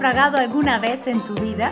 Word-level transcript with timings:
naufragado 0.00 0.38
alguna 0.38 0.78
vez 0.78 1.06
en 1.08 1.22
tu 1.22 1.34
vida? 1.34 1.70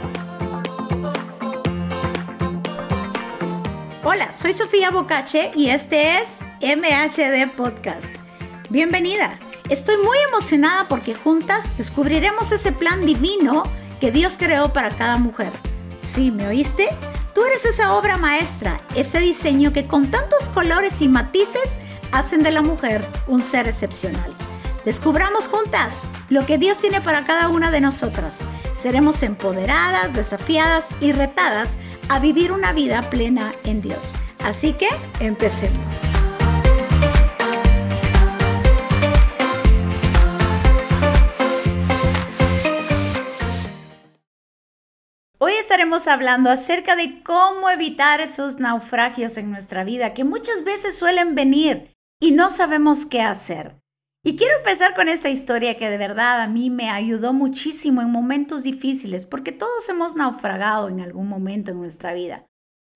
Hola, 4.05 4.33
soy 4.33 4.53
Sofía 4.53 4.91
Bocache 4.91 5.51
y 5.55 5.71
este 5.71 6.19
es 6.19 6.41
MHD 6.61 7.51
Podcast. 7.57 8.15
Bienvenida. 8.69 9.39
Estoy 9.71 9.97
muy 9.97 10.19
emocionada 10.29 10.89
porque 10.89 11.15
juntas 11.15 11.79
descubriremos 11.79 12.53
ese 12.53 12.71
plan 12.71 13.07
divino 13.07 13.63
que 13.99 14.11
Dios 14.11 14.37
creó 14.39 14.75
para 14.75 14.91
cada 14.91 15.17
mujer. 15.17 15.53
¿Sí, 16.03 16.31
me 16.31 16.49
oíste? 16.49 16.89
Tú 17.35 17.45
eres 17.45 17.65
esa 17.65 17.95
obra 17.95 18.19
maestra, 18.19 18.79
ese 18.95 19.21
diseño 19.21 19.73
que 19.73 19.87
con 19.87 20.11
tantos 20.11 20.51
colores 20.51 21.01
y 21.01 21.09
matices 21.09 21.79
hacen 22.13 22.43
de 22.43 22.53
la 22.53 22.61
mujer 22.61 23.03
un 23.27 23.43
ser 23.43 23.67
excepcional. 23.69 24.35
Descubramos 24.89 25.49
juntas 25.49 26.11
lo 26.31 26.47
que 26.47 26.57
Dios 26.57 26.79
tiene 26.79 27.03
para 27.03 27.27
cada 27.27 27.51
una 27.51 27.71
de 27.71 27.83
nosotras. 27.83 28.41
Seremos 28.75 29.23
empoderadas, 29.23 30.15
desafiadas 30.15 30.95
y 30.99 31.13
retadas 31.13 31.77
a 32.09 32.19
vivir 32.21 32.53
una 32.53 32.73
vida 32.73 33.03
plena 33.11 33.53
en 33.65 33.83
Dios. 33.83 34.15
Así 34.43 34.73
que 34.73 34.89
empecemos. 35.21 36.01
Hoy 45.37 45.53
estaremos 45.53 46.07
hablando 46.07 46.49
acerca 46.49 46.97
de 46.97 47.23
cómo 47.23 47.69
evitar 47.69 48.23
esos 48.23 48.59
naufragios 48.59 49.37
en 49.37 49.51
nuestra 49.51 49.85
vida 49.85 50.15
que 50.15 50.25
muchas 50.25 50.65
veces 50.65 50.97
suelen 50.97 51.35
venir 51.35 51.95
y 52.23 52.31
no 52.31 52.49
sabemos 52.49 53.05
qué 53.05 53.21
hacer. 53.21 53.77
Y 54.25 54.37
quiero 54.37 54.57
empezar 54.59 54.95
con 54.95 55.09
esta 55.09 55.29
historia 55.29 55.77
que 55.77 55.89
de 55.89 55.97
verdad 55.97 56.41
a 56.41 56.49
mí 56.49 56.71
me 56.71 56.91
ayudó 56.91 57.33
muchísimo 57.33 58.03
en 58.03 58.11
momentos 58.11 58.65
difíciles, 58.65 59.27
porque 59.27 59.53
todos 59.53 59.89
hemos 59.89 60.17
naufragado 60.17 60.89
en 60.89 61.01
algún 61.01 61.29
momento 61.29 61.71
en 61.71 61.79
nuestra 61.79 62.13
vida, 62.13 62.47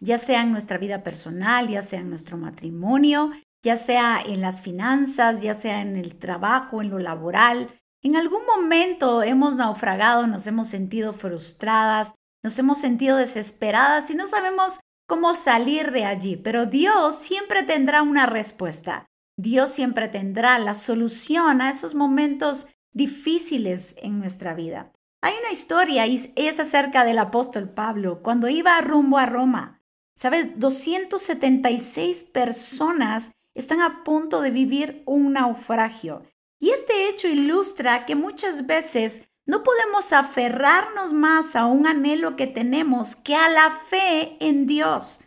ya 0.00 0.18
sea 0.18 0.42
en 0.42 0.50
nuestra 0.50 0.78
vida 0.78 1.04
personal, 1.04 1.68
ya 1.68 1.80
sea 1.80 2.00
en 2.00 2.10
nuestro 2.10 2.36
matrimonio, 2.36 3.30
ya 3.64 3.76
sea 3.76 4.20
en 4.20 4.40
las 4.40 4.60
finanzas, 4.60 5.42
ya 5.42 5.54
sea 5.54 5.80
en 5.80 5.96
el 5.96 6.16
trabajo, 6.16 6.82
en 6.82 6.90
lo 6.90 6.98
laboral. 6.98 7.70
En 8.02 8.16
algún 8.16 8.44
momento 8.44 9.22
hemos 9.22 9.54
naufragado, 9.54 10.26
nos 10.26 10.46
hemos 10.48 10.66
sentido 10.66 11.12
frustradas, 11.12 12.14
nos 12.42 12.58
hemos 12.58 12.78
sentido 12.78 13.16
desesperadas 13.16 14.10
y 14.10 14.16
no 14.16 14.26
sabemos 14.26 14.80
cómo 15.06 15.36
salir 15.36 15.92
de 15.92 16.04
allí, 16.04 16.36
pero 16.36 16.66
Dios 16.66 17.16
siempre 17.16 17.62
tendrá 17.62 18.02
una 18.02 18.26
respuesta. 18.26 19.06
Dios 19.36 19.70
siempre 19.70 20.08
tendrá 20.08 20.58
la 20.58 20.74
solución 20.74 21.60
a 21.60 21.70
esos 21.70 21.94
momentos 21.94 22.68
difíciles 22.92 23.96
en 24.02 24.18
nuestra 24.18 24.54
vida. 24.54 24.92
Hay 25.22 25.34
una 25.40 25.52
historia 25.52 26.06
y 26.06 26.32
es 26.36 26.60
acerca 26.60 27.04
del 27.04 27.18
apóstol 27.18 27.70
Pablo 27.70 28.22
cuando 28.22 28.48
iba 28.48 28.80
rumbo 28.80 29.18
a 29.18 29.26
Roma. 29.26 29.80
¿Sabes? 30.16 30.58
276 30.58 32.24
personas 32.24 33.32
están 33.54 33.80
a 33.80 34.04
punto 34.04 34.40
de 34.40 34.50
vivir 34.50 35.02
un 35.06 35.32
naufragio. 35.32 36.22
Y 36.58 36.70
este 36.70 37.08
hecho 37.08 37.28
ilustra 37.28 38.04
que 38.04 38.14
muchas 38.14 38.66
veces 38.66 39.28
no 39.46 39.62
podemos 39.62 40.12
aferrarnos 40.12 41.12
más 41.12 41.56
a 41.56 41.66
un 41.66 41.86
anhelo 41.86 42.36
que 42.36 42.46
tenemos 42.46 43.16
que 43.16 43.34
a 43.34 43.48
la 43.48 43.70
fe 43.70 44.36
en 44.40 44.66
Dios. 44.66 45.24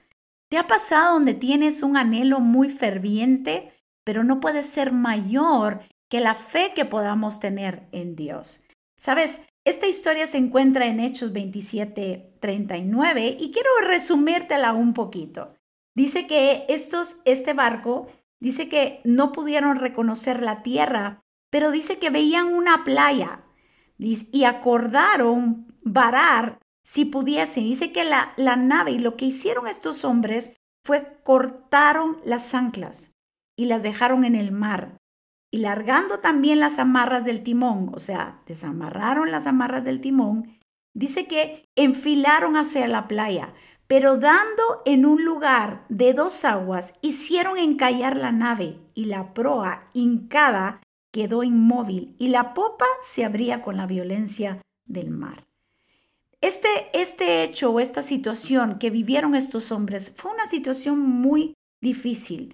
¿Te 0.49 0.57
ha 0.57 0.67
pasado 0.67 1.15
donde 1.15 1.33
tienes 1.33 1.83
un 1.83 1.97
anhelo 1.97 2.39
muy 2.39 2.69
ferviente, 2.69 3.71
pero 4.05 4.23
no 4.23 4.39
puede 4.39 4.63
ser 4.63 4.93
mayor 4.93 5.81
que 6.09 6.21
la 6.21 6.35
fe 6.35 6.71
que 6.73 6.85
podamos 6.85 7.41
tener 7.41 7.89
en 7.91 8.15
Dios. 8.15 8.63
Sabes, 8.97 9.45
esta 9.65 9.87
historia 9.87 10.27
se 10.27 10.37
encuentra 10.37 10.85
en 10.85 10.99
Hechos 11.01 11.33
27, 11.33 12.37
39 12.39 13.35
y 13.37 13.51
quiero 13.51 13.69
resumírtela 13.81 14.71
un 14.73 14.93
poquito. 14.93 15.55
Dice 15.95 16.27
que 16.27 16.65
estos, 16.69 17.17
este 17.25 17.53
barco, 17.53 18.07
dice 18.39 18.69
que 18.69 19.01
no 19.03 19.31
pudieron 19.31 19.77
reconocer 19.77 20.41
la 20.41 20.61
tierra, 20.61 21.23
pero 21.49 21.71
dice 21.71 21.97
que 21.97 22.11
veían 22.11 22.53
una 22.53 22.83
playa 22.83 23.43
y 23.97 24.43
acordaron 24.43 25.73
varar 25.81 26.59
si 26.83 27.05
pudiesen. 27.05 27.63
Dice 27.63 27.91
que 27.91 28.03
la, 28.03 28.33
la 28.37 28.55
nave 28.55 28.91
y 28.91 28.99
lo 28.99 29.17
que 29.17 29.25
hicieron 29.25 29.67
estos 29.67 30.05
hombres 30.05 30.55
fue 30.83 31.17
cortaron 31.23 32.17
las 32.23 32.53
anclas 32.53 33.14
y 33.55 33.65
las 33.65 33.83
dejaron 33.83 34.25
en 34.25 34.35
el 34.35 34.51
mar. 34.51 34.97
Y 35.51 35.59
largando 35.59 36.19
también 36.19 36.59
las 36.59 36.79
amarras 36.79 37.23
del 37.25 37.43
timón, 37.43 37.91
o 37.93 37.99
sea, 37.99 38.41
desamarraron 38.45 39.31
las 39.31 39.47
amarras 39.47 39.83
del 39.83 40.01
timón, 40.01 40.57
dice 40.93 41.27
que 41.27 41.65
enfilaron 41.75 42.57
hacia 42.57 42.87
la 42.87 43.07
playa, 43.07 43.53
pero 43.87 44.17
dando 44.17 44.81
en 44.85 45.05
un 45.05 45.23
lugar 45.23 45.85
de 45.89 46.13
dos 46.13 46.43
aguas, 46.43 46.95
hicieron 47.01 47.57
encallar 47.57 48.17
la 48.17 48.31
nave 48.31 48.79
y 48.93 49.05
la 49.05 49.33
proa 49.33 49.89
hincada 49.93 50.81
quedó 51.11 51.43
inmóvil 51.43 52.15
y 52.17 52.29
la 52.29 52.53
popa 52.53 52.85
se 53.01 53.23
abría 53.23 53.61
con 53.61 53.77
la 53.77 53.85
violencia 53.85 54.61
del 54.85 55.11
mar. 55.11 55.45
Este, 56.41 56.67
este 56.93 57.43
hecho 57.43 57.71
o 57.71 57.79
esta 57.79 58.01
situación 58.01 58.77
que 58.79 58.89
vivieron 58.89 59.35
estos 59.35 59.71
hombres 59.71 60.13
fue 60.15 60.31
una 60.33 60.45
situación 60.47 60.99
muy 60.99 61.53
difícil. 61.81 62.51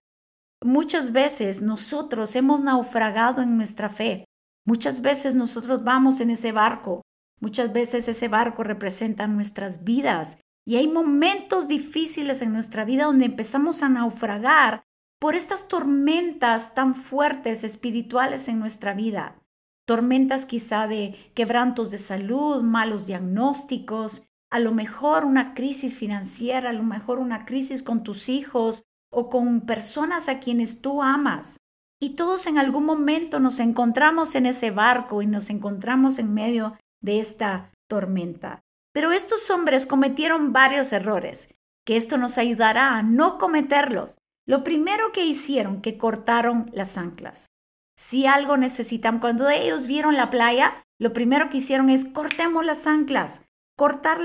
Muchas 0.64 1.12
veces 1.12 1.62
nosotros 1.62 2.36
hemos 2.36 2.62
naufragado 2.62 3.42
en 3.42 3.58
nuestra 3.58 3.90
fe. 3.90 4.26
Muchas 4.66 5.02
veces 5.02 5.34
nosotros 5.34 5.84
vamos 5.84 6.20
en 6.22 6.30
ese 6.30 6.52
barco. 6.52 7.02
Muchas 7.40 7.74
veces 7.74 8.08
ese 8.08 8.28
barco 8.28 8.64
representa 8.64 9.26
nuestras 9.26 9.84
vidas. 9.84 10.40
Y 10.68 10.76
hay 10.76 10.88
momentos 10.88 11.68
difíciles 11.68 12.44
en 12.44 12.54
nuestra 12.54 12.86
vida 12.86 13.06
donde 13.06 13.26
empezamos 13.26 13.82
a 13.82 13.90
naufragar 13.90 14.84
por 15.20 15.36
estas 15.36 15.68
tormentas 15.68 16.76
tan 16.76 16.94
fuertes 16.96 17.64
espirituales 17.64 18.48
en 18.48 18.60
nuestra 18.60 18.94
vida. 18.94 19.42
Tormentas 19.88 20.46
quizá 20.46 20.88
de 20.88 21.16
quebrantos 21.34 21.90
de 21.90 21.98
salud, 21.98 22.62
malos 22.62 23.08
diagnósticos, 23.08 24.24
a 24.52 24.60
lo 24.60 24.72
mejor 24.74 25.26
una 25.26 25.56
crisis 25.56 25.96
financiera, 25.96 26.70
a 26.70 26.74
lo 26.74 26.84
mejor 26.84 27.18
una 27.18 27.46
crisis 27.46 27.82
con 27.82 28.04
tus 28.04 28.30
hijos, 28.30 28.84
o 29.12 29.30
con 29.30 29.62
personas 29.62 30.30
a 30.30 30.40
quienes 30.40 30.82
tú 30.82 31.04
amas. 31.04 31.58
Y 32.00 32.16
todos 32.16 32.48
en 32.48 32.58
algún 32.58 32.86
momento 32.86 33.40
nos 33.40 33.60
encontramos 33.60 34.34
en 34.34 34.48
ese 34.48 34.72
barco 34.72 35.22
y 35.22 35.28
nos 35.28 35.50
encontramos 35.52 36.18
en 36.18 36.34
medio 36.34 36.78
de 37.02 37.20
esta 37.20 37.72
tormenta. 37.88 38.62
Pero 38.94 39.12
estos 39.12 39.50
hombres 39.52 39.86
cometieron 39.86 40.52
varios 40.52 40.92
errores, 40.94 41.54
que 41.86 41.98
esto 41.98 42.18
nos 42.18 42.38
ayudará 42.38 42.98
a 42.98 43.04
no 43.04 43.38
cometerlos. 43.38 44.18
Lo 44.48 44.64
primero 44.64 45.12
que 45.12 45.26
hicieron, 45.26 45.82
que 45.82 45.98
cortaron 45.98 46.72
las 46.74 46.98
anclas. 46.98 47.48
Si 47.96 48.26
algo 48.26 48.58
necesitan, 48.58 49.20
cuando 49.20 49.50
ellos 49.50 49.86
vieron 49.86 50.18
la 50.18 50.32
playa, 50.32 50.84
lo 51.00 51.14
primero 51.14 51.50
que 51.50 51.58
hicieron 51.58 51.90
es 51.90 52.06
cortemos 52.06 52.66
las 52.66 52.88
anclas. 52.88 53.46
Cortar 53.82 54.20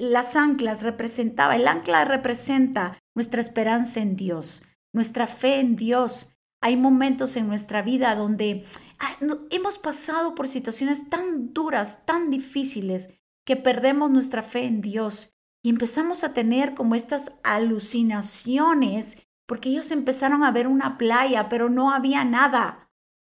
las 0.00 0.34
anclas 0.34 0.82
representaba, 0.82 1.54
el 1.54 1.68
ancla 1.68 2.04
representa 2.04 2.98
nuestra 3.14 3.40
esperanza 3.40 4.00
en 4.00 4.16
Dios, 4.16 4.64
nuestra 4.92 5.28
fe 5.28 5.60
en 5.60 5.76
Dios. 5.76 6.36
Hay 6.60 6.76
momentos 6.76 7.36
en 7.36 7.46
nuestra 7.46 7.82
vida 7.82 8.16
donde 8.16 8.64
ah, 8.98 9.16
hemos 9.50 9.78
pasado 9.78 10.34
por 10.34 10.48
situaciones 10.48 11.08
tan 11.08 11.52
duras, 11.54 12.04
tan 12.04 12.30
difíciles, 12.30 13.14
que 13.46 13.54
perdemos 13.54 14.10
nuestra 14.10 14.42
fe 14.42 14.64
en 14.64 14.80
Dios 14.80 15.36
y 15.62 15.70
empezamos 15.70 16.24
a 16.24 16.34
tener 16.34 16.74
como 16.74 16.96
estas 16.96 17.38
alucinaciones, 17.44 19.22
porque 19.46 19.68
ellos 19.68 19.92
empezaron 19.92 20.42
a 20.42 20.50
ver 20.50 20.66
una 20.66 20.98
playa, 20.98 21.48
pero 21.48 21.70
no 21.70 21.92
había 21.92 22.24
nada. 22.24 22.85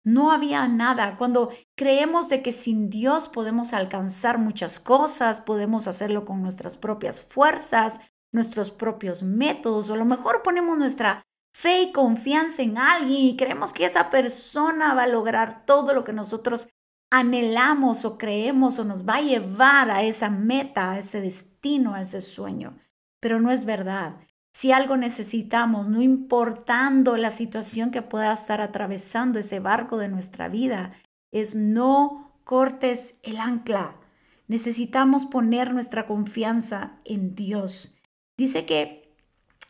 No 0.08 0.32
había 0.32 0.66
nada. 0.68 1.18
Cuando 1.18 1.50
creemos 1.76 2.30
de 2.30 2.40
que 2.42 2.52
sin 2.52 2.88
Dios 2.88 3.28
podemos 3.28 3.74
alcanzar 3.74 4.38
muchas 4.38 4.80
cosas, 4.80 5.42
podemos 5.42 5.86
hacerlo 5.86 6.24
con 6.24 6.40
nuestras 6.40 6.78
propias 6.78 7.20
fuerzas, 7.20 8.00
nuestros 8.32 8.70
propios 8.70 9.22
métodos 9.22 9.90
o 9.90 9.94
a 9.94 9.98
lo 9.98 10.06
mejor 10.06 10.42
ponemos 10.42 10.78
nuestra 10.78 11.26
fe 11.52 11.82
y 11.82 11.92
confianza 11.92 12.62
en 12.62 12.78
alguien 12.78 13.20
y 13.20 13.36
creemos 13.36 13.74
que 13.74 13.84
esa 13.84 14.08
persona 14.08 14.94
va 14.94 15.02
a 15.02 15.08
lograr 15.08 15.66
todo 15.66 15.92
lo 15.92 16.04
que 16.04 16.14
nosotros 16.14 16.70
anhelamos 17.10 18.06
o 18.06 18.16
creemos 18.16 18.78
o 18.78 18.84
nos 18.84 19.06
va 19.06 19.16
a 19.16 19.22
llevar 19.22 19.90
a 19.90 20.04
esa 20.04 20.30
meta, 20.30 20.92
a 20.92 20.98
ese 21.00 21.20
destino, 21.20 21.92
a 21.92 22.00
ese 22.00 22.22
sueño. 22.22 22.78
Pero 23.20 23.40
no 23.40 23.50
es 23.50 23.66
verdad. 23.66 24.16
Si 24.52 24.72
algo 24.72 24.96
necesitamos, 24.96 25.88
no 25.88 26.02
importando 26.02 27.16
la 27.16 27.30
situación 27.30 27.90
que 27.90 28.02
pueda 28.02 28.32
estar 28.32 28.60
atravesando 28.60 29.38
ese 29.38 29.60
barco 29.60 29.98
de 29.98 30.08
nuestra 30.08 30.48
vida, 30.48 30.92
es 31.30 31.54
no 31.54 32.32
cortes 32.44 33.20
el 33.22 33.38
ancla. 33.38 33.96
Necesitamos 34.46 35.26
poner 35.26 35.72
nuestra 35.72 36.06
confianza 36.06 36.98
en 37.04 37.34
Dios. 37.34 37.96
Dice 38.36 38.64
que 38.64 39.14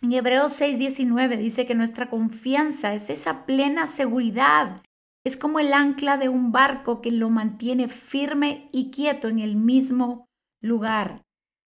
en 0.00 0.12
Hebreos 0.12 0.52
6:19 0.52 1.36
dice 1.36 1.66
que 1.66 1.74
nuestra 1.74 2.08
confianza 2.08 2.94
es 2.94 3.10
esa 3.10 3.44
plena 3.46 3.88
seguridad, 3.88 4.82
es 5.24 5.36
como 5.36 5.58
el 5.58 5.72
ancla 5.72 6.16
de 6.16 6.28
un 6.28 6.52
barco 6.52 7.00
que 7.00 7.10
lo 7.10 7.30
mantiene 7.30 7.88
firme 7.88 8.68
y 8.72 8.90
quieto 8.90 9.28
en 9.28 9.40
el 9.40 9.56
mismo 9.56 10.26
lugar. 10.62 11.24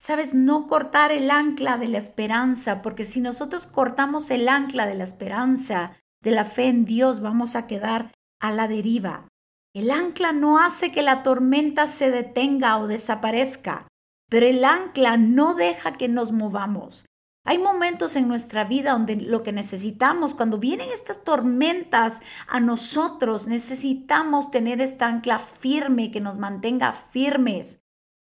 Sabes, 0.08 0.34
no 0.34 0.68
cortar 0.68 1.12
el 1.12 1.30
ancla 1.30 1.78
de 1.78 1.90
la 1.90 1.98
esperanza, 1.98 2.82
porque 2.82 3.04
si 3.04 3.20
nosotros 3.20 3.68
cortamos 3.68 4.32
el 4.32 4.48
ancla 4.48 4.86
de 4.86 4.96
la 4.96 5.04
esperanza, 5.04 5.98
de 6.24 6.32
la 6.32 6.46
fe 6.46 6.68
en 6.68 6.86
Dios, 6.86 7.20
vamos 7.20 7.58
a 7.58 7.68
quedar 7.68 8.14
a 8.40 8.54
la 8.54 8.70
deriva. 8.70 9.28
El 9.76 9.92
ancla 9.92 10.32
no 10.32 10.60
hace 10.60 10.94
que 10.94 11.02
la 11.02 11.24
tormenta 11.24 11.88
se 11.88 12.10
detenga 12.10 12.78
o 12.78 12.88
desaparezca, 12.88 13.86
pero 14.30 14.46
el 14.46 14.64
ancla 14.64 15.18
no 15.18 15.56
deja 15.56 15.98
que 15.98 16.08
nos 16.08 16.32
movamos. 16.32 17.04
Hay 17.46 17.58
momentos 17.58 18.16
en 18.16 18.30
nuestra 18.30 18.64
vida 18.64 18.94
donde 18.94 19.18
lo 19.18 19.44
que 19.44 19.52
necesitamos, 19.52 20.34
cuando 20.34 20.58
vienen 20.58 20.88
estas 20.90 21.26
tormentas 21.26 22.22
a 22.48 22.62
nosotros, 22.62 23.48
necesitamos 23.48 24.52
tener 24.52 24.80
esta 24.80 25.08
ancla 25.08 25.38
firme 25.38 26.12
que 26.12 26.22
nos 26.22 26.38
mantenga 26.38 26.94
firmes. 26.94 27.82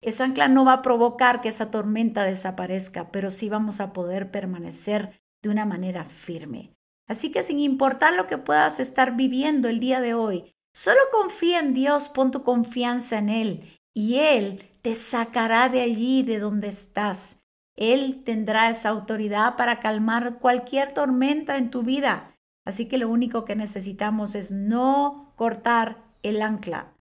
Esa 0.01 0.25
ancla 0.25 0.47
no 0.47 0.65
va 0.65 0.73
a 0.73 0.81
provocar 0.81 1.41
que 1.41 1.49
esa 1.49 1.71
tormenta 1.71 2.23
desaparezca, 2.23 3.11
pero 3.11 3.31
sí 3.31 3.49
vamos 3.49 3.79
a 3.79 3.93
poder 3.93 4.31
permanecer 4.31 5.19
de 5.41 5.49
una 5.49 5.65
manera 5.65 6.05
firme. 6.05 6.73
Así 7.07 7.31
que 7.31 7.41
sin 7.41 7.59
importar 7.59 8.13
lo 8.13 8.27
que 8.27 8.37
puedas 8.37 8.79
estar 8.79 9.15
viviendo 9.15 9.69
el 9.69 9.79
día 9.79 10.01
de 10.01 10.13
hoy, 10.13 10.53
solo 10.73 10.99
confía 11.11 11.59
en 11.59 11.73
Dios, 11.73 12.09
pon 12.09 12.31
tu 12.31 12.43
confianza 12.43 13.17
en 13.17 13.29
Él 13.29 13.79
y 13.93 14.15
Él 14.15 14.63
te 14.81 14.93
sacará 14.93 15.69
de 15.69 15.81
allí, 15.81 16.23
de 16.23 16.39
donde 16.39 16.67
estás. 16.67 17.41
Él 17.75 18.23
tendrá 18.23 18.69
esa 18.69 18.89
autoridad 18.89 19.55
para 19.55 19.79
calmar 19.79 20.39
cualquier 20.39 20.93
tormenta 20.93 21.57
en 21.57 21.71
tu 21.71 21.83
vida. 21.83 22.35
Así 22.65 22.87
que 22.87 22.97
lo 22.97 23.07
único 23.07 23.45
que 23.45 23.55
necesitamos 23.55 24.35
es 24.35 24.51
no 24.51 25.33
cortar 25.35 26.03
el 26.23 26.41
ancla. 26.41 26.96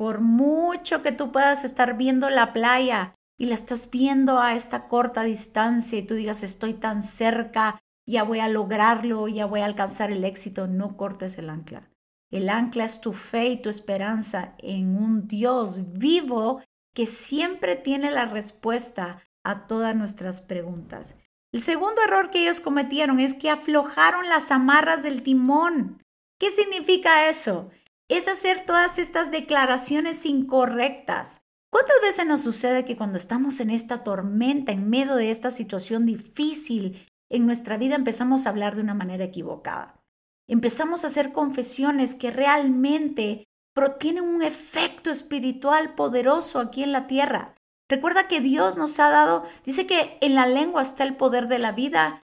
Por 0.00 0.22
mucho 0.22 1.02
que 1.02 1.12
tú 1.12 1.30
puedas 1.30 1.62
estar 1.62 1.98
viendo 1.98 2.30
la 2.30 2.54
playa 2.54 3.16
y 3.38 3.44
la 3.44 3.54
estás 3.54 3.90
viendo 3.90 4.40
a 4.40 4.54
esta 4.54 4.88
corta 4.88 5.24
distancia 5.24 5.98
y 5.98 6.06
tú 6.06 6.14
digas 6.14 6.42
estoy 6.42 6.72
tan 6.72 7.02
cerca, 7.02 7.78
ya 8.06 8.22
voy 8.22 8.40
a 8.40 8.48
lograrlo, 8.48 9.28
ya 9.28 9.44
voy 9.44 9.60
a 9.60 9.66
alcanzar 9.66 10.10
el 10.10 10.24
éxito, 10.24 10.66
no 10.66 10.96
cortes 10.96 11.36
el 11.36 11.50
ancla. 11.50 11.90
El 12.30 12.48
ancla 12.48 12.86
es 12.86 13.02
tu 13.02 13.12
fe 13.12 13.48
y 13.48 13.60
tu 13.60 13.68
esperanza 13.68 14.54
en 14.56 14.96
un 14.96 15.28
Dios 15.28 15.92
vivo 15.92 16.62
que 16.94 17.04
siempre 17.04 17.76
tiene 17.76 18.10
la 18.10 18.24
respuesta 18.24 19.22
a 19.44 19.66
todas 19.66 19.94
nuestras 19.94 20.40
preguntas. 20.40 21.18
El 21.52 21.60
segundo 21.60 22.00
error 22.02 22.30
que 22.30 22.40
ellos 22.40 22.60
cometieron 22.60 23.20
es 23.20 23.34
que 23.34 23.50
aflojaron 23.50 24.30
las 24.30 24.50
amarras 24.50 25.02
del 25.02 25.22
timón. 25.22 26.02
¿Qué 26.38 26.50
significa 26.50 27.28
eso? 27.28 27.70
Es 28.10 28.26
hacer 28.26 28.66
todas 28.66 28.98
estas 28.98 29.30
declaraciones 29.30 30.26
incorrectas. 30.26 31.44
¿Cuántas 31.70 31.94
veces 32.02 32.26
nos 32.26 32.40
sucede 32.40 32.84
que 32.84 32.96
cuando 32.96 33.16
estamos 33.16 33.60
en 33.60 33.70
esta 33.70 34.02
tormenta, 34.02 34.72
en 34.72 34.90
medio 34.90 35.14
de 35.14 35.30
esta 35.30 35.52
situación 35.52 36.06
difícil 36.06 37.06
en 37.28 37.46
nuestra 37.46 37.76
vida, 37.76 37.94
empezamos 37.94 38.44
a 38.44 38.50
hablar 38.50 38.74
de 38.74 38.82
una 38.82 38.94
manera 38.94 39.22
equivocada? 39.22 40.02
Empezamos 40.48 41.04
a 41.04 41.06
hacer 41.06 41.30
confesiones 41.30 42.16
que 42.16 42.32
realmente 42.32 43.44
tienen 44.00 44.24
un 44.24 44.42
efecto 44.42 45.12
espiritual 45.12 45.94
poderoso 45.94 46.58
aquí 46.58 46.82
en 46.82 46.90
la 46.90 47.06
tierra. 47.06 47.54
Recuerda 47.88 48.26
que 48.26 48.40
Dios 48.40 48.76
nos 48.76 48.98
ha 48.98 49.10
dado, 49.10 49.44
dice 49.64 49.86
que 49.86 50.18
en 50.20 50.34
la 50.34 50.48
lengua 50.48 50.82
está 50.82 51.04
el 51.04 51.14
poder 51.16 51.46
de 51.46 51.60
la 51.60 51.70
vida 51.70 52.24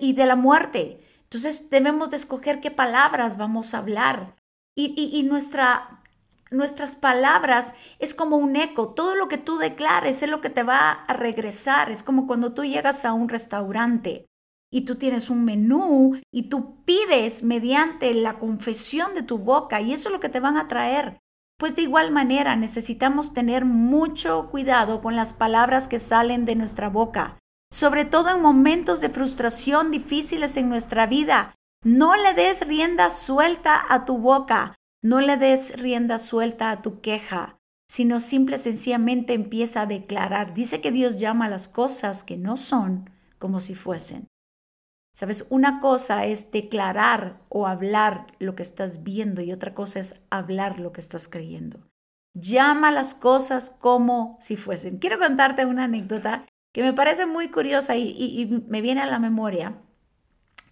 y 0.00 0.14
de 0.14 0.24
la 0.24 0.36
muerte. 0.36 1.06
Entonces 1.24 1.68
debemos 1.68 2.08
de 2.08 2.16
escoger 2.16 2.60
qué 2.60 2.70
palabras 2.70 3.36
vamos 3.36 3.74
a 3.74 3.78
hablar. 3.78 4.34
Y, 4.76 4.94
y, 5.12 5.22
nuestra, 5.22 6.02
nuestras 6.50 6.96
palabras 6.96 7.72
es 7.98 8.12
como 8.12 8.36
un 8.36 8.56
eco. 8.56 8.90
Todo 8.90 9.16
lo 9.16 9.26
que 9.26 9.38
tú 9.38 9.56
declares 9.56 10.22
es 10.22 10.28
lo 10.28 10.42
que 10.42 10.50
te 10.50 10.62
va 10.62 10.90
a 10.92 11.14
regresar. 11.14 11.90
Es 11.90 12.02
como 12.02 12.26
cuando 12.26 12.52
tú 12.52 12.62
llegas 12.62 13.06
a 13.06 13.14
un 13.14 13.28
restaurante 13.30 14.26
y 14.70 14.82
tú 14.82 14.96
tienes 14.96 15.30
un 15.30 15.44
menú 15.44 16.20
y 16.30 16.44
tú 16.50 16.84
pides 16.84 17.42
mediante 17.42 18.12
la 18.12 18.38
confesión 18.38 19.14
de 19.14 19.22
tu 19.22 19.38
boca 19.38 19.80
y 19.80 19.94
eso 19.94 20.08
es 20.08 20.12
lo 20.12 20.20
que 20.20 20.28
te 20.28 20.40
van 20.40 20.58
a 20.58 20.68
traer. 20.68 21.18
Pues 21.58 21.74
de 21.74 21.82
igual 21.82 22.10
manera 22.10 22.54
necesitamos 22.56 23.32
tener 23.32 23.64
mucho 23.64 24.48
cuidado 24.50 25.00
con 25.00 25.16
las 25.16 25.32
palabras 25.32 25.88
que 25.88 25.98
salen 25.98 26.44
de 26.44 26.54
nuestra 26.54 26.90
boca, 26.90 27.38
sobre 27.72 28.04
todo 28.04 28.28
en 28.28 28.42
momentos 28.42 29.00
de 29.00 29.08
frustración 29.08 29.90
difíciles 29.90 30.58
en 30.58 30.68
nuestra 30.68 31.06
vida. 31.06 31.54
No 31.84 32.16
le 32.16 32.34
des 32.34 32.66
rienda 32.66 33.10
suelta 33.10 33.84
a 33.88 34.04
tu 34.04 34.18
boca, 34.18 34.74
no 35.02 35.20
le 35.20 35.36
des 35.36 35.76
rienda 35.76 36.18
suelta 36.18 36.70
a 36.70 36.82
tu 36.82 37.00
queja, 37.00 37.56
sino 37.88 38.20
simple 38.20 38.56
y 38.56 38.58
sencillamente 38.58 39.34
empieza 39.34 39.82
a 39.82 39.86
declarar. 39.86 40.54
Dice 40.54 40.80
que 40.80 40.90
Dios 40.90 41.16
llama 41.16 41.46
a 41.46 41.50
las 41.50 41.68
cosas 41.68 42.24
que 42.24 42.36
no 42.36 42.56
son 42.56 43.10
como 43.38 43.60
si 43.60 43.74
fuesen. 43.74 44.28
Sabes, 45.14 45.46
una 45.48 45.80
cosa 45.80 46.26
es 46.26 46.50
declarar 46.50 47.40
o 47.48 47.66
hablar 47.66 48.26
lo 48.38 48.54
que 48.54 48.62
estás 48.62 49.02
viendo 49.02 49.40
y 49.40 49.50
otra 49.50 49.74
cosa 49.74 49.98
es 49.98 50.20
hablar 50.28 50.78
lo 50.78 50.92
que 50.92 51.00
estás 51.00 51.26
creyendo. 51.26 51.88
Llama 52.34 52.92
las 52.92 53.14
cosas 53.14 53.70
como 53.70 54.36
si 54.42 54.56
fuesen. 54.56 54.98
Quiero 54.98 55.18
contarte 55.18 55.64
una 55.64 55.84
anécdota 55.84 56.44
que 56.74 56.82
me 56.82 56.92
parece 56.92 57.24
muy 57.24 57.48
curiosa 57.48 57.96
y, 57.96 58.64
me 58.68 58.82
viene 58.82 59.00
a 59.00 59.06
la 59.06 59.18
memoria. 59.18 59.80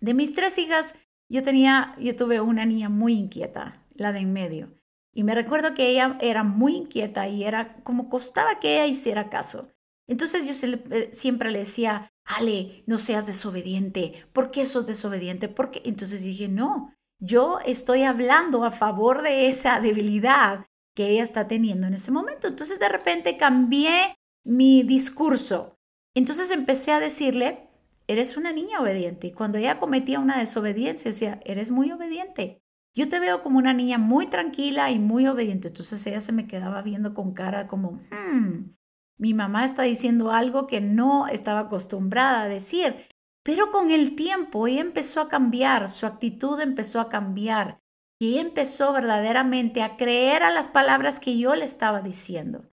De 0.04 0.12
mis 0.12 0.34
tres 0.34 0.58
hijas, 0.58 0.94
yo 1.30 1.42
tenía, 1.42 1.96
yo 1.98 2.14
tuve 2.14 2.38
una 2.42 2.66
niña 2.66 2.90
muy 2.90 3.14
inquieta, 3.14 3.82
la 3.94 4.12
de 4.12 4.18
en 4.18 4.34
medio. 4.34 4.74
Y 5.14 5.24
me 5.24 5.34
recuerdo 5.34 5.72
que 5.72 5.88
ella 5.88 6.18
era 6.20 6.42
muy 6.44 6.76
inquieta 6.76 7.26
y 7.26 7.42
era 7.42 7.82
como 7.84 8.10
costaba 8.10 8.60
que 8.60 8.74
ella 8.74 8.86
hiciera 8.86 9.30
caso. 9.30 9.72
Entonces 10.06 10.44
yo 10.44 10.68
eh, 10.90 11.08
siempre 11.14 11.50
le 11.50 11.60
decía, 11.60 12.12
Ale, 12.22 12.84
no 12.86 12.98
seas 12.98 13.26
desobediente. 13.26 14.26
¿Por 14.34 14.50
qué 14.50 14.66
sos 14.66 14.86
desobediente? 14.86 15.48
Porque 15.48 15.80
entonces 15.86 16.22
dije, 16.22 16.48
no, 16.48 16.94
yo 17.18 17.58
estoy 17.64 18.02
hablando 18.02 18.62
a 18.64 18.72
favor 18.72 19.22
de 19.22 19.48
esa 19.48 19.80
debilidad 19.80 20.66
que 20.94 21.08
ella 21.08 21.22
está 21.22 21.48
teniendo 21.48 21.86
en 21.86 21.94
ese 21.94 22.10
momento. 22.10 22.46
Entonces 22.46 22.78
de 22.78 22.90
repente 22.90 23.38
cambié 23.38 24.18
mi 24.44 24.82
discurso. 24.82 25.78
Entonces 26.14 26.50
empecé 26.50 26.92
a 26.92 27.00
decirle, 27.00 27.63
eres 28.06 28.36
una 28.36 28.52
niña 28.52 28.80
obediente. 28.80 29.28
Y 29.28 29.32
cuando 29.32 29.58
ella 29.58 29.78
cometía 29.78 30.20
una 30.20 30.38
desobediencia, 30.38 31.10
decía, 31.10 31.40
eres 31.44 31.70
muy 31.70 31.90
obediente. 31.92 32.62
Yo 32.94 33.08
te 33.08 33.18
veo 33.18 33.42
como 33.42 33.58
una 33.58 33.72
niña 33.72 33.98
muy 33.98 34.28
tranquila 34.28 34.90
y 34.90 34.98
muy 34.98 35.26
obediente. 35.26 35.68
Entonces 35.68 36.06
ella 36.06 36.20
se 36.20 36.32
me 36.32 36.46
quedaba 36.46 36.82
viendo 36.82 37.14
con 37.14 37.34
cara 37.34 37.66
como, 37.66 38.00
hmm, 38.11 38.75
mi 39.18 39.34
mamá 39.34 39.64
está 39.64 39.82
diciendo 39.82 40.30
algo 40.32 40.66
que 40.66 40.80
no 40.80 41.26
estaba 41.26 41.61
acostumbrada 41.61 42.42
a 42.42 42.49
decir, 42.49 43.06
pero 43.42 43.70
con 43.70 43.90
el 43.90 44.14
tiempo 44.16 44.66
ella 44.66 44.80
empezó 44.80 45.20
a 45.20 45.28
cambiar, 45.28 45.88
su 45.88 46.06
actitud 46.06 46.61
empezó 46.61 47.00
a 47.00 47.08
cambiar 47.08 47.80
y 48.18 48.32
ella 48.32 48.42
empezó 48.42 48.92
verdaderamente 48.92 49.82
a 49.82 49.96
creer 49.96 50.42
a 50.42 50.50
las 50.50 50.68
palabras 50.68 51.20
que 51.20 51.37
yo 51.37 51.54
le 51.54 51.64
estaba 51.64 52.00
diciendo. 52.00 52.64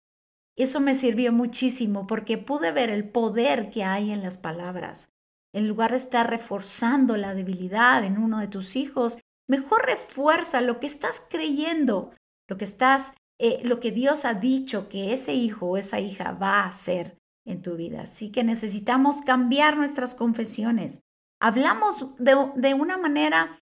Eso 0.57 0.81
me 0.81 0.95
sirvió 0.95 1.33
muchísimo 1.33 2.07
porque 2.07 2.39
pude 2.39 2.71
ver 2.73 2.91
el 2.91 3.09
poder 3.09 3.71
que 3.71 3.83
hay 3.83 4.11
en 4.11 4.23
las 4.23 4.37
palabras. 4.39 5.13
En 5.53 5.69
lugar 5.69 5.91
de 5.91 5.97
estar 5.97 6.29
reforzando 6.29 7.17
la 7.17 7.35
debilidad 7.35 8.05
en 8.05 8.19
uno 8.19 8.39
de 8.39 8.49
tus 8.49 8.77
hijos, 8.77 9.19
mejor 9.49 9.85
refuerza 9.85 10.61
lo 10.61 10.79
que 10.79 10.87
estás 10.87 11.27
creyendo, 11.29 12.13
lo 12.49 12.57
que 12.57 12.65
estás 12.65 13.15
eh, 13.43 13.63
lo 13.65 13.81
que 13.81 13.91
Dios 13.91 14.27
ha 14.27 14.35
dicho 14.35 14.91
que 14.91 15.15
ese 15.15 15.33
hijo 15.33 15.65
o 15.65 15.77
esa 15.79 15.99
hija 15.99 16.33
va 16.33 16.61
a 16.61 16.69
hacer 16.69 17.17
en 17.47 17.63
tu 17.63 17.75
vida. 17.75 18.03
Así 18.03 18.31
que 18.31 18.45
necesitamos 18.45 19.23
cambiar 19.23 19.79
nuestras 19.79 20.15
confesiones. 20.15 21.01
Hablamos 21.41 22.15
de, 22.19 22.37
de 22.57 22.75
una 22.75 22.99
manera 22.99 23.59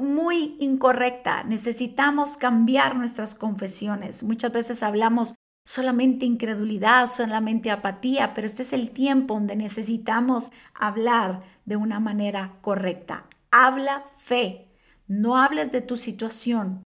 muy 0.00 0.56
incorrecta. 0.58 1.44
Necesitamos 1.44 2.38
cambiar 2.38 2.96
nuestras 2.96 3.34
confesiones. 3.34 4.22
Muchas 4.22 4.52
veces 4.52 4.82
hablamos 4.82 5.34
solamente 5.70 6.26
incredulidad, 6.26 7.06
solamente 7.06 7.70
apatía, 7.70 8.34
pero 8.34 8.44
este 8.44 8.62
es 8.62 8.72
el 8.72 8.90
tiempo 8.90 9.34
donde 9.34 9.54
necesitamos 9.54 10.50
hablar 10.74 11.44
de 11.64 11.76
una 11.76 12.00
manera 12.00 12.56
correcta. 12.60 13.26
Habla 13.52 14.02
fe. 14.16 14.66
No 15.06 15.40
hables 15.40 15.70
de 15.70 15.80
tu 15.80 15.96
situación, 15.96 16.82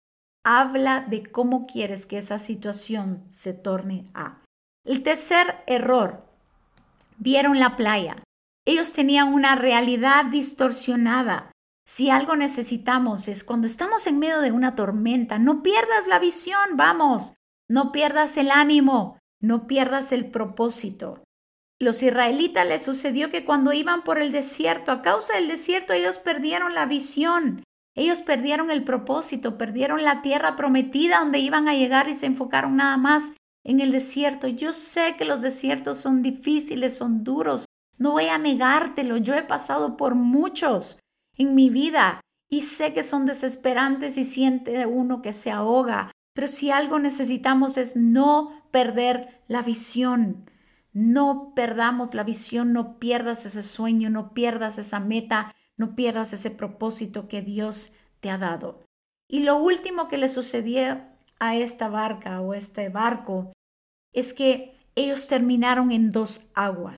habla 0.45 1.05
de 1.09 1.23
cómo 1.23 1.67
quieres 1.67 2.05
que 2.05 2.19
esa 2.19 2.39
situación 2.39 3.25
se 3.29 3.53
torne 3.53 4.05
a. 4.13 4.37
El 4.85 5.03
tercer 5.03 5.61
error, 5.67 6.25
vieron 7.17 7.59
la 7.59 7.75
playa. 7.75 8.23
Ellos 8.65 8.93
tenían 8.93 9.33
una 9.33 9.55
realidad 9.55 10.23
distorsionada. 10.25 11.51
Si 11.85 12.09
algo 12.09 12.37
necesitamos 12.37 13.27
es 13.27 13.43
cuando 13.43 13.67
estamos 13.67 14.07
en 14.07 14.19
medio 14.19 14.39
de 14.39 14.53
una 14.53 14.75
tormenta, 14.75 15.37
no 15.37 15.63
pierdas 15.63 16.07
la 16.07 16.19
visión, 16.19 16.77
vamos, 16.77 17.33
no 17.69 17.91
pierdas 17.91 18.35
el 18.37 18.51
ánimo, 18.51 19.19
no 19.41 19.67
pierdas 19.67 20.11
el 20.11 20.29
propósito. 20.31 21.23
Los 21.79 22.03
israelitas 22.03 22.67
les 22.67 22.83
sucedió 22.83 23.29
que 23.29 23.45
cuando 23.45 23.71
iban 23.71 24.03
por 24.03 24.19
el 24.21 24.33
desierto, 24.33 24.91
a 24.91 25.01
causa 25.01 25.35
del 25.35 25.47
desierto, 25.47 25.93
ellos 25.93 26.17
perdieron 26.17 26.73
la 26.73 26.85
visión. 26.85 27.63
Ellos 27.95 28.21
perdieron 28.21 28.69
el 28.69 28.83
propósito, 28.83 29.57
perdieron 29.57 30.03
la 30.03 30.21
tierra 30.21 30.55
prometida 30.55 31.19
donde 31.19 31.39
iban 31.39 31.67
a 31.69 31.75
llegar 31.75 32.09
y 32.09 32.15
se 32.15 32.25
enfocaron 32.25 32.75
nada 32.75 32.97
más 32.97 33.33
en 33.63 33.79
el 33.79 33.91
desierto. 33.91 34.47
Yo 34.47 34.73
sé 34.73 35.15
que 35.17 35.25
los 35.25 35.41
desiertos 35.41 35.99
son 35.99 36.21
difíciles, 36.21 36.97
son 36.97 37.23
duros. 37.23 37.65
No 37.97 38.11
voy 38.11 38.27
a 38.27 38.37
negártelo. 38.37 39.17
Yo 39.17 39.35
he 39.35 39.43
pasado 39.43 39.95
por 39.95 40.15
muchos 40.15 40.99
en 41.37 41.55
mi 41.55 41.69
vida 41.69 42.21
y 42.49 42.63
sé 42.63 42.93
que 42.93 43.03
son 43.03 43.25
desesperantes 43.25 44.17
y 44.17 44.25
siente 44.25 44.85
uno 44.85 45.21
que 45.21 45.33
se 45.33 45.51
ahoga. 45.51 46.11
Pero 46.39 46.47
si 46.47 46.71
algo 46.71 46.99
necesitamos 46.99 47.75
es 47.75 47.97
no 47.97 48.63
perder 48.71 49.41
la 49.49 49.61
visión. 49.61 50.49
No 50.93 51.51
perdamos 51.53 52.13
la 52.13 52.23
visión, 52.23 52.71
no 52.71 52.97
pierdas 52.97 53.45
ese 53.45 53.61
sueño, 53.61 54.09
no 54.09 54.33
pierdas 54.33 54.77
esa 54.77 55.01
meta, 55.01 55.53
no 55.75 55.97
pierdas 55.97 56.31
ese 56.31 56.49
propósito 56.49 57.27
que 57.27 57.41
Dios 57.41 57.93
te 58.21 58.29
ha 58.29 58.37
dado. 58.37 58.85
Y 59.27 59.41
lo 59.41 59.57
último 59.57 60.07
que 60.07 60.17
le 60.17 60.29
sucedió 60.29 61.01
a 61.41 61.57
esta 61.57 61.89
barca 61.89 62.39
o 62.39 62.53
este 62.53 62.87
barco 62.87 63.51
es 64.13 64.33
que 64.33 64.77
ellos 64.95 65.27
terminaron 65.27 65.91
en 65.91 66.09
dos 66.09 66.49
aguas. 66.55 66.95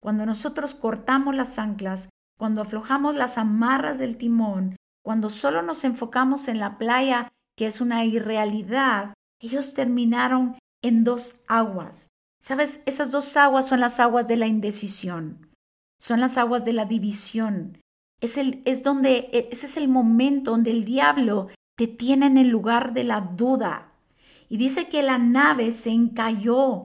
Cuando 0.00 0.24
nosotros 0.24 0.74
cortamos 0.74 1.34
las 1.34 1.58
anclas, 1.58 2.08
cuando 2.38 2.62
aflojamos 2.62 3.14
las 3.16 3.36
amarras 3.36 3.98
del 3.98 4.16
timón, 4.16 4.76
cuando 5.04 5.28
solo 5.28 5.60
nos 5.60 5.84
enfocamos 5.84 6.48
en 6.48 6.58
la 6.58 6.78
playa, 6.78 7.28
que 7.58 7.66
es 7.66 7.80
una 7.80 8.04
irrealidad, 8.04 9.14
ellos 9.42 9.74
terminaron 9.74 10.56
en 10.80 11.02
dos 11.02 11.42
aguas. 11.48 12.06
¿Sabes? 12.40 12.84
Esas 12.86 13.10
dos 13.10 13.36
aguas 13.36 13.66
son 13.66 13.80
las 13.80 13.98
aguas 13.98 14.28
de 14.28 14.36
la 14.36 14.46
indecisión, 14.46 15.50
son 16.00 16.20
las 16.20 16.38
aguas 16.38 16.64
de 16.64 16.72
la 16.72 16.84
división. 16.84 17.78
Es, 18.20 18.36
el, 18.36 18.62
es 18.64 18.84
donde, 18.84 19.28
e, 19.32 19.48
ese 19.50 19.66
es 19.66 19.76
el 19.76 19.88
momento 19.88 20.52
donde 20.52 20.70
el 20.70 20.84
diablo 20.84 21.48
te 21.76 21.88
tiene 21.88 22.26
en 22.26 22.38
el 22.38 22.46
lugar 22.46 22.92
de 22.92 23.02
la 23.02 23.20
duda. 23.22 23.92
Y 24.48 24.56
dice 24.56 24.88
que 24.88 25.02
la 25.02 25.18
nave 25.18 25.72
se 25.72 25.90
encalló, 25.90 26.82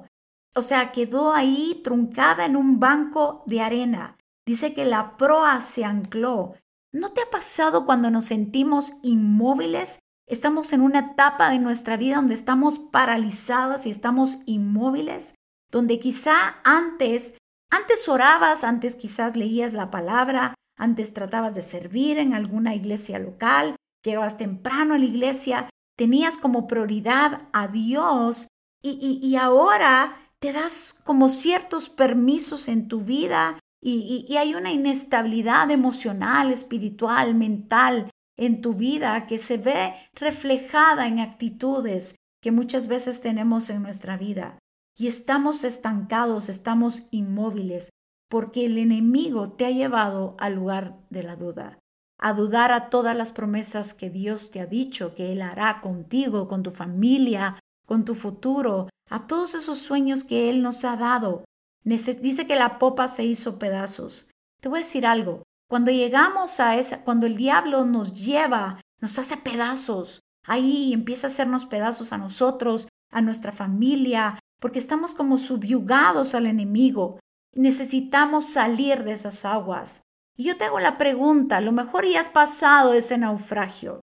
o 0.56 0.62
sea, 0.64 0.92
quedó 0.92 1.34
ahí 1.34 1.82
truncada 1.84 2.48
en 2.48 2.56
un 2.56 2.80
banco 2.80 3.44
de 3.46 3.62
arena. 3.62 4.18
Dice 4.44 4.74
que 4.74 4.86
la 4.86 5.18
proa 5.18 5.62
se 5.62 5.86
ancló. 5.86 6.56
¿No 6.92 7.12
te 7.12 7.22
ha 7.22 7.30
pasado 7.30 7.86
cuando 7.86 8.10
nos 8.10 8.26
sentimos 8.26 8.94
inmóviles? 9.04 10.00
Estamos 10.28 10.72
en 10.72 10.82
una 10.82 11.00
etapa 11.00 11.50
de 11.50 11.60
nuestra 11.60 11.98
vida 11.98 12.16
donde 12.16 12.34
estamos 12.34 12.80
paralizados 12.80 13.86
y 13.86 13.90
estamos 13.90 14.42
inmóviles, 14.46 15.36
donde 15.72 16.00
quizá 16.00 16.62
antes, 16.64 17.38
antes 17.70 18.08
orabas, 18.08 18.64
antes 18.64 18.96
quizás 18.96 19.36
leías 19.36 19.74
la 19.74 19.92
palabra, 19.92 20.54
antes 20.78 21.14
tratabas 21.14 21.56
de 21.56 21.62
servir 21.62 22.18
en 22.18 22.34
alguna 22.34 22.74
iglesia 22.74 23.20
local, 23.20 23.76
llegabas 24.04 24.38
temprano 24.38 24.94
a 24.94 24.98
la 24.98 25.06
iglesia, 25.06 25.70
tenías 25.98 26.38
como 26.38 26.68
prioridad 26.68 27.48
a 27.52 27.68
Dios 27.68 28.48
y, 28.82 29.20
y, 29.22 29.36
ahora 29.38 30.18
te 30.40 30.52
das 30.52 31.00
como 31.06 31.30
ciertos 31.30 31.88
permisos 31.88 32.68
en 32.68 32.90
tu 32.90 33.02
vida 33.02 33.60
y, 33.82 34.26
y, 34.28 34.38
hay 34.38 34.56
una 34.56 34.72
inestabilidad 34.72 35.72
emocional, 35.72 36.52
espiritual, 36.52 37.34
mental 37.34 38.10
en 38.38 38.62
tu 38.62 38.74
vida 38.74 39.26
que 39.28 39.38
se 39.38 39.58
ve 39.58 39.94
reflejada 40.14 41.08
en 41.08 41.20
actitudes 41.20 42.16
que 42.42 42.52
muchas 42.52 42.88
veces 42.88 43.22
tenemos 43.22 43.70
en 43.70 43.84
nuestra 43.84 44.18
vida. 44.18 44.58
Y 44.98 45.08
estamos 45.08 45.64
estancados, 45.64 46.50
estamos 46.50 47.08
inmóviles, 47.12 47.90
porque 48.30 48.66
el 48.66 48.78
enemigo 48.78 49.54
te 49.54 49.66
ha 49.66 49.72
llevado 49.72 50.36
al 50.40 50.56
lugar 50.56 50.98
de 51.10 51.24
la 51.24 51.36
duda 51.36 51.78
a 52.24 52.32
dudar 52.32 52.72
a 52.72 52.90
todas 52.90 53.18
las 53.18 53.34
promesas 53.34 53.94
que 53.94 54.10
Dios 54.10 54.50
te 54.50 54.62
ha 54.62 54.66
dicho 54.66 55.14
que 55.14 55.34
Él 55.34 55.42
hará 55.42 55.82
contigo, 55.82 56.48
con 56.48 56.64
tu 56.64 56.72
familia, 56.72 57.60
con 57.86 58.06
tu 58.06 58.16
futuro, 58.16 58.88
a 59.10 59.28
todos 59.28 59.56
esos 59.56 59.80
sueños 59.80 60.24
que 60.24 60.50
Él 60.50 60.62
nos 60.62 60.86
ha 60.86 60.96
dado. 60.96 61.44
Dice 61.84 62.48
que 62.48 62.56
la 62.56 62.80
popa 62.80 63.10
se 63.10 63.26
hizo 63.26 63.60
pedazos. 63.60 64.26
Te 64.62 64.70
voy 64.70 64.80
a 64.80 64.84
decir 64.84 65.06
algo, 65.06 65.44
cuando 65.74 65.90
llegamos 65.90 66.60
a 66.60 66.76
esa, 66.76 67.04
cuando 67.04 67.26
el 67.26 67.36
diablo 67.36 67.84
nos 67.84 68.14
lleva, 68.14 68.80
nos 69.02 69.18
hace 69.18 69.38
pedazos, 69.38 70.20
ahí 70.46 70.94
empieza 70.94 71.26
a 71.26 71.32
hacernos 71.32 71.66
pedazos 71.66 72.14
a 72.14 72.20
nosotros, 72.20 72.90
a 73.10 73.22
nuestra 73.22 73.52
familia, 73.52 74.38
porque 74.62 74.78
estamos 74.78 75.16
como 75.16 75.40
subyugados 75.40 76.36
al 76.36 76.46
enemigo. 76.46 77.20
Necesitamos 77.56 78.50
salir 78.50 79.04
de 79.04 79.14
esas 79.14 79.46
aguas. 79.46 80.04
Y 80.38 80.44
yo 80.44 80.58
te 80.58 80.66
hago 80.66 80.80
la 80.80 81.00
pregunta, 81.00 81.60
lo 81.60 81.72
mejor 81.72 82.08
ya 82.08 82.20
has 82.20 82.30
pasado 82.30 82.94
ese 82.94 83.18
naufragio. 83.18 84.02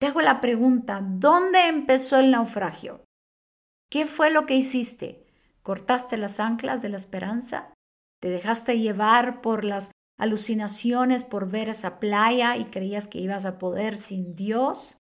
Te 0.00 0.06
hago 0.06 0.22
la 0.22 0.40
pregunta, 0.40 1.02
¿dónde 1.02 1.66
empezó 1.66 2.20
el 2.20 2.30
naufragio? 2.30 3.04
¿Qué 3.90 4.06
fue 4.06 4.30
lo 4.30 4.46
que 4.46 4.54
hiciste? 4.54 5.26
¿Cortaste 5.62 6.16
las 6.16 6.40
anclas 6.40 6.80
de 6.80 6.88
la 6.88 6.96
esperanza? 6.96 7.74
¿Te 8.18 8.30
dejaste 8.30 8.78
llevar 8.78 9.42
por 9.42 9.62
las 9.66 9.90
alucinaciones 10.18 11.24
por 11.24 11.50
ver 11.50 11.68
esa 11.68 11.98
playa 11.98 12.56
y 12.56 12.66
creías 12.66 13.06
que 13.06 13.18
ibas 13.18 13.44
a 13.44 13.58
poder 13.58 13.96
sin 13.96 14.34
Dios? 14.34 14.98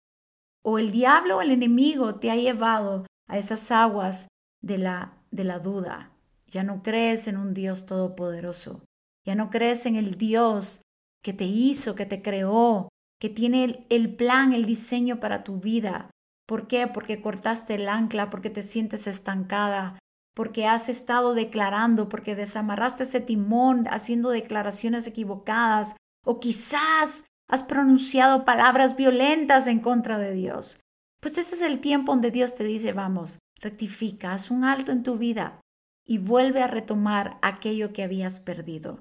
¿O 0.62 0.78
el 0.78 0.90
diablo 0.92 1.38
o 1.38 1.42
el 1.42 1.50
enemigo 1.50 2.16
te 2.16 2.30
ha 2.30 2.36
llevado 2.36 3.06
a 3.28 3.38
esas 3.38 3.70
aguas 3.70 4.28
de 4.62 4.78
la, 4.78 5.18
de 5.30 5.44
la 5.44 5.58
duda? 5.58 6.12
Ya 6.46 6.62
no 6.62 6.82
crees 6.82 7.28
en 7.28 7.36
un 7.36 7.54
Dios 7.54 7.86
todopoderoso. 7.86 8.82
Ya 9.24 9.34
no 9.34 9.50
crees 9.50 9.86
en 9.86 9.96
el 9.96 10.16
Dios 10.16 10.82
que 11.22 11.32
te 11.32 11.44
hizo, 11.44 11.94
que 11.94 12.06
te 12.06 12.22
creó, 12.22 12.88
que 13.20 13.28
tiene 13.28 13.86
el, 13.90 14.16
plan, 14.16 14.52
el 14.52 14.64
diseño 14.64 15.20
para 15.20 15.44
tu 15.44 15.60
vida. 15.60 16.08
¿Por 16.46 16.66
qué? 16.66 16.86
Porque 16.86 17.20
cortaste 17.20 17.74
el 17.74 17.88
ancla, 17.88 18.30
porque 18.30 18.50
te 18.50 18.62
sientes 18.62 19.06
estancada, 19.06 19.98
porque 20.40 20.64
has 20.64 20.88
estado 20.88 21.35
declarando, 21.35 22.09
porque 22.09 22.35
desamarraste 22.35 23.02
ese 23.02 23.20
timón 23.20 23.87
haciendo 23.90 24.30
declaraciones 24.30 25.06
equivocadas, 25.06 25.97
o 26.25 26.40
quizás 26.40 27.26
has 27.47 27.62
pronunciado 27.62 28.47
palabras 28.47 28.97
violentas 28.97 29.66
en 29.66 29.80
contra 29.80 30.16
de 30.16 30.32
Dios. 30.32 30.80
Pues 31.20 31.37
ese 31.37 31.56
es 31.56 31.61
el 31.61 31.80
tiempo 31.80 32.12
donde 32.12 32.30
Dios 32.30 32.54
te 32.54 32.64
dice, 32.64 32.94
vamos, 32.94 33.38
rectifica, 33.61 34.32
haz 34.32 34.50
un 34.50 34.64
alto 34.64 34.92
en 34.92 35.02
tu 35.02 35.18
vida 35.18 35.61
y 36.06 36.16
vuelve 36.16 36.62
a 36.62 36.68
retomar 36.68 37.37
aquello 37.42 37.92
que 37.92 38.02
habías 38.02 38.40
perdido. 38.40 38.99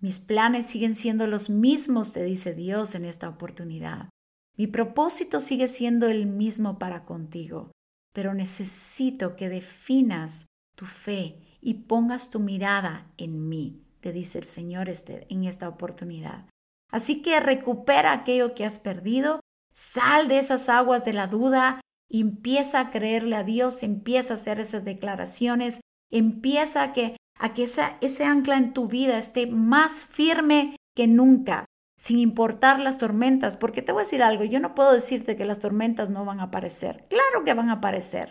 Mis 0.00 0.18
planes 0.18 0.64
siguen 0.64 0.94
siendo 0.94 1.26
los 1.26 1.50
mismos, 1.50 2.14
te 2.14 2.24
dice 2.24 2.54
Dios 2.54 2.94
en 2.94 3.04
esta 3.04 3.28
oportunidad. 3.28 4.08
Mi 4.56 4.66
propósito 4.66 5.40
sigue 5.40 5.68
siendo 5.68 6.08
el 6.08 6.26
mismo 6.26 6.78
para 6.78 7.04
contigo, 7.04 7.70
pero 8.14 8.32
necesito 8.32 9.36
que 9.36 9.50
definas 9.50 10.46
tu 10.74 10.86
fe 10.86 11.38
y 11.60 11.74
pongas 11.74 12.30
tu 12.30 12.40
mirada 12.40 13.06
en 13.16 13.48
mí, 13.48 13.82
te 14.00 14.12
dice 14.12 14.38
el 14.38 14.44
Señor 14.44 14.88
este, 14.88 15.26
en 15.30 15.44
esta 15.44 15.68
oportunidad. 15.68 16.46
Así 16.90 17.22
que 17.22 17.40
recupera 17.40 18.12
aquello 18.12 18.54
que 18.54 18.64
has 18.64 18.78
perdido, 18.78 19.40
sal 19.72 20.28
de 20.28 20.38
esas 20.38 20.68
aguas 20.68 21.04
de 21.04 21.12
la 21.12 21.26
duda, 21.26 21.80
empieza 22.10 22.80
a 22.80 22.90
creerle 22.90 23.36
a 23.36 23.44
Dios, 23.44 23.82
empieza 23.82 24.34
a 24.34 24.36
hacer 24.36 24.60
esas 24.60 24.84
declaraciones, 24.84 25.80
empieza 26.10 26.82
a 26.82 26.92
que 26.92 27.16
a 27.38 27.52
que 27.52 27.64
ese 27.64 28.24
ancla 28.24 28.56
en 28.56 28.72
tu 28.72 28.86
vida 28.86 29.18
esté 29.18 29.46
más 29.46 30.04
firme 30.04 30.76
que 30.94 31.06
nunca, 31.06 31.64
sin 31.98 32.18
importar 32.18 32.78
las 32.78 32.98
tormentas, 32.98 33.56
porque 33.56 33.82
te 33.82 33.92
voy 33.92 34.00
a 34.00 34.04
decir 34.04 34.22
algo, 34.22 34.44
yo 34.44 34.60
no 34.60 34.74
puedo 34.74 34.92
decirte 34.92 35.36
que 35.36 35.44
las 35.44 35.58
tormentas 35.58 36.10
no 36.10 36.24
van 36.24 36.40
a 36.40 36.44
aparecer, 36.44 37.06
claro 37.08 37.44
que 37.44 37.54
van 37.54 37.70
a 37.70 37.74
aparecer, 37.74 38.30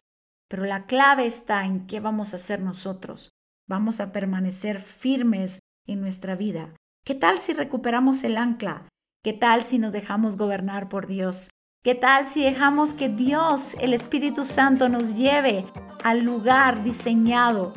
pero 0.53 0.67
la 0.67 0.86
clave 0.86 1.25
está 1.25 1.65
en 1.65 1.88
qué 1.88 2.00
vamos 2.00 2.31
a 2.31 2.36
hacer 2.36 2.62
nosotros. 2.62 3.31
Vamos 3.67 4.00
a 4.00 4.12
permanecer 4.12 4.79
firmes 4.79 5.62
en 5.88 6.00
nuestra 6.00 6.36
vida. 6.36 6.69
¿Qué 7.03 7.15
tal 7.15 7.39
si 7.39 7.53
recuperamos 7.53 8.24
el 8.24 8.38
ancla? 8.38 8.88
¿Qué 9.24 9.33
tal 9.33 9.63
si 9.63 9.79
nos 9.79 9.93
dejamos 9.93 10.38
gobernar 10.38 10.89
por 10.89 11.07
Dios? 11.07 11.50
¿Qué 11.83 11.95
tal 11.95 12.27
si 12.27 12.43
dejamos 12.43 12.93
que 12.93 13.10
Dios, 13.10 13.74
el 13.81 13.95
Espíritu 13.95 14.43
Santo, 14.43 14.89
nos 14.89 15.15
lleve 15.15 15.65
al 16.03 16.19
lugar 16.19 16.83
diseñado 16.83 17.74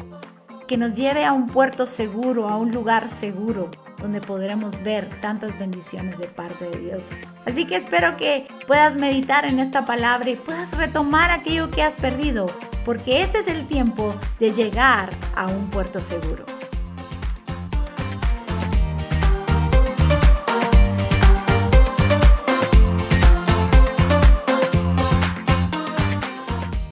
que 0.68 0.76
nos 0.76 0.94
lleve 0.94 1.24
a 1.24 1.32
un 1.32 1.46
puerto 1.46 1.86
seguro, 1.86 2.46
a 2.46 2.58
un 2.58 2.72
lugar 2.72 3.08
seguro, 3.08 3.70
donde 4.00 4.20
podremos 4.20 4.82
ver 4.82 5.08
tantas 5.20 5.58
bendiciones 5.58 6.18
de 6.18 6.26
parte 6.26 6.68
de 6.70 6.78
Dios. 6.78 7.08
Así 7.44 7.66
que 7.66 7.76
espero 7.76 8.16
que 8.16 8.46
puedas 8.66 8.96
meditar 8.96 9.44
en 9.44 9.58
esta 9.58 9.84
palabra 9.84 10.30
y 10.30 10.36
puedas 10.36 10.76
retomar 10.76 11.30
aquello 11.30 11.70
que 11.70 11.82
has 11.82 11.96
perdido, 11.96 12.46
porque 12.84 13.22
este 13.22 13.38
es 13.38 13.48
el 13.48 13.66
tiempo 13.66 14.14
de 14.38 14.52
llegar 14.52 15.10
a 15.34 15.46
un 15.46 15.68
puerto 15.70 16.00
seguro. 16.00 16.55